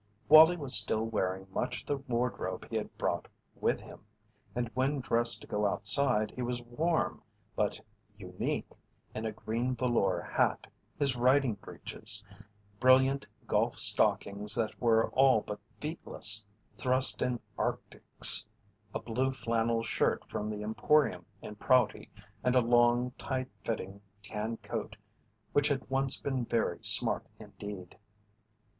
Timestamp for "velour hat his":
9.75-11.15